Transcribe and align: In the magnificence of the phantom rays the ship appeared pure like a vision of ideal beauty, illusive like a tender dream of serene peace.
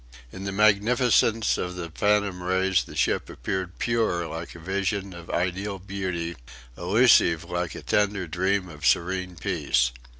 In 0.31 0.45
the 0.45 0.51
magnificence 0.51 1.59
of 1.59 1.75
the 1.75 1.91
phantom 1.91 2.41
rays 2.41 2.83
the 2.85 2.95
ship 2.95 3.29
appeared 3.29 3.77
pure 3.77 4.25
like 4.25 4.55
a 4.55 4.59
vision 4.59 5.13
of 5.13 5.29
ideal 5.29 5.77
beauty, 5.77 6.35
illusive 6.75 7.43
like 7.43 7.75
a 7.75 7.83
tender 7.83 8.25
dream 8.25 8.67
of 8.67 8.83
serene 8.83 9.35
peace. 9.35 9.91